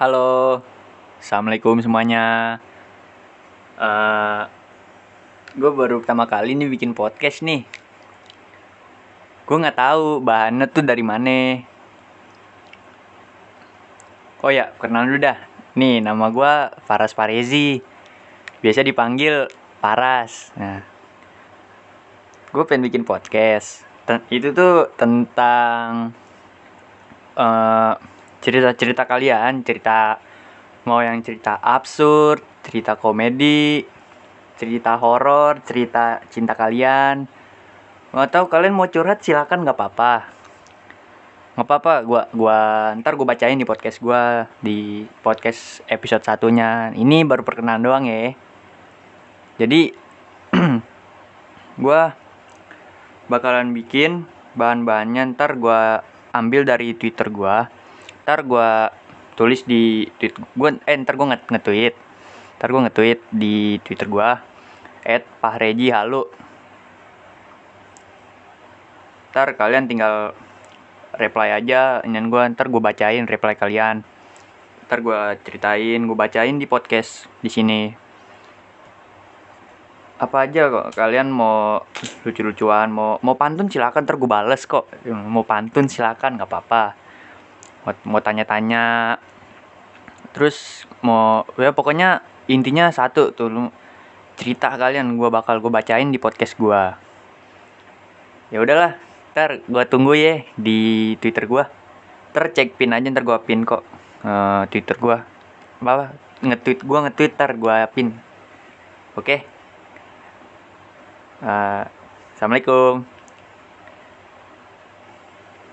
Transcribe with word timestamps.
Halo, 0.00 0.64
assalamualaikum 1.20 1.76
semuanya. 1.84 2.56
Uh, 3.76 4.48
gue 5.52 5.68
baru 5.68 6.00
pertama 6.00 6.24
kali 6.24 6.56
nih 6.56 6.72
bikin 6.72 6.96
podcast 6.96 7.44
nih. 7.44 7.68
Gue 9.44 9.60
nggak 9.60 9.76
tahu 9.76 10.24
bahannya 10.24 10.72
tuh 10.72 10.88
dari 10.88 11.04
mana. 11.04 11.60
Oh 14.40 14.48
ya, 14.48 14.72
kenal 14.80 15.04
dulu 15.04 15.20
dah. 15.20 15.36
Nih, 15.76 16.00
nama 16.00 16.32
gue 16.32 16.80
Faras 16.88 17.12
Parezi. 17.12 17.84
Biasa 18.64 18.80
dipanggil 18.80 19.52
Paras. 19.84 20.48
Nah, 20.56 20.80
gue 22.48 22.64
pengen 22.64 22.88
bikin 22.88 23.04
podcast. 23.04 23.84
Ten 24.08 24.24
itu 24.32 24.48
tuh 24.56 24.96
tentang 24.96 26.16
uh, 27.36 28.00
cerita-cerita 28.40 29.04
kalian, 29.04 29.60
cerita 29.62 30.16
mau 30.88 31.04
yang 31.04 31.20
cerita 31.20 31.60
absurd, 31.60 32.40
cerita 32.64 32.96
komedi, 32.96 33.84
cerita 34.56 34.96
horor, 34.96 35.60
cerita 35.64 36.24
cinta 36.32 36.56
kalian. 36.56 37.28
Nggak 38.10 38.30
tahu 38.32 38.44
kalian 38.48 38.74
mau 38.74 38.88
curhat 38.88 39.20
silakan 39.20 39.64
nggak 39.64 39.76
apa-apa. 39.76 40.14
Nggak 41.56 41.66
apa-apa, 41.68 41.94
gua 42.08 42.22
gua 42.32 42.58
ntar 43.00 43.14
gua 43.20 43.36
bacain 43.36 43.60
di 43.60 43.68
podcast 43.68 44.00
gua 44.00 44.48
di 44.64 45.04
podcast 45.20 45.84
episode 45.86 46.24
satunya. 46.24 46.90
Ini 46.96 47.28
baru 47.28 47.44
perkenalan 47.44 47.84
doang 47.84 48.04
ya. 48.08 48.32
Jadi 49.60 49.92
gua 51.84 52.16
bakalan 53.28 53.76
bikin 53.76 54.24
bahan-bahannya 54.56 55.36
ntar 55.36 55.60
gua 55.60 56.02
ambil 56.32 56.64
dari 56.64 56.96
Twitter 56.96 57.28
gua 57.28 57.79
ntar 58.30 58.46
gue 58.46 58.70
tulis 59.34 59.66
di 59.66 60.06
tweet 60.22 60.38
gue 60.38 60.70
eh 60.86 60.94
ntar 61.02 61.18
gue 61.18 61.34
nge-tweet. 61.34 61.94
Ntar 62.62 62.68
gue 62.70 62.80
nge-tweet 62.86 63.20
di 63.34 63.82
twitter 63.82 64.06
gue 64.06 64.30
at 65.02 65.26
pahreji 65.42 65.90
halu. 65.90 66.22
Ntar 69.34 69.58
kalian 69.58 69.90
tinggal 69.90 70.30
reply 71.18 71.58
aja 71.58 72.06
dan 72.06 72.30
gue 72.30 72.42
ntar 72.54 72.70
gue 72.70 72.78
bacain 72.78 73.26
reply 73.26 73.58
kalian. 73.58 74.06
Ntar 74.86 75.02
gue 75.02 75.20
ceritain 75.42 75.98
gue 75.98 76.14
bacain 76.14 76.54
di 76.54 76.70
podcast 76.70 77.26
di 77.42 77.50
sini. 77.50 77.90
Apa 80.22 80.46
aja 80.46 80.70
kok 80.70 80.94
kalian 80.94 81.34
mau 81.34 81.82
lucu-lucuan 82.22 82.94
mau 82.94 83.18
mau 83.26 83.34
pantun 83.34 83.66
silakan 83.66 84.06
ntar 84.06 84.22
gue 84.22 84.30
bales 84.30 84.62
kok. 84.70 84.86
Mau 85.10 85.42
pantun 85.42 85.90
silakan 85.90 86.38
nggak 86.38 86.46
apa-apa 86.46 87.09
mau, 87.84 88.20
tanya-tanya. 88.20 89.16
Terus 90.30 90.86
mau 91.02 91.42
ya 91.58 91.74
pokoknya 91.74 92.22
intinya 92.46 92.90
satu 92.90 93.34
tuh 93.34 93.48
lu 93.50 93.62
cerita 94.38 94.72
kalian 94.74 95.20
gue 95.20 95.28
bakal 95.28 95.60
gue 95.60 95.68
bacain 95.68 96.08
di 96.08 96.16
podcast 96.16 96.56
gue 96.56 96.82
ya 98.50 98.58
udahlah 98.58 98.96
ntar 99.30 99.60
gue 99.62 99.82
tunggu 99.86 100.16
ya 100.16 100.42
di 100.56 101.12
twitter 101.20 101.44
gue 101.44 101.64
ntar 102.32 102.50
cek 102.50 102.74
pin 102.74 102.90
aja 102.90 103.06
ntar 103.12 103.22
gue 103.22 103.36
pin 103.44 103.62
kok 103.62 103.84
uh, 104.24 104.64
twitter 104.72 104.96
gue 104.96 105.16
apa 105.84 106.16
nge-tweet 106.40 106.80
gue 106.84 106.98
nge-tweet 107.04 107.32
ntar 107.36 107.52
gue 107.56 107.76
pin. 107.92 108.08
Oke? 109.16 109.24
Okay? 109.24 109.38
uh, 111.44 111.84
assalamualaikum 112.36 113.04